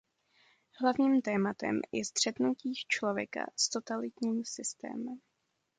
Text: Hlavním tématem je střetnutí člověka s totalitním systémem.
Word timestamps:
Hlavním 0.81 1.21
tématem 1.21 1.81
je 1.91 2.05
střetnutí 2.05 2.73
člověka 2.87 3.45
s 3.57 3.69
totalitním 3.69 4.45
systémem. 4.45 5.19